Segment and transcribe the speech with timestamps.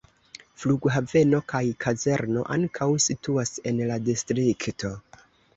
[0.61, 4.93] Flughaveno kaj kazerno ankaŭ situas en la distrikto.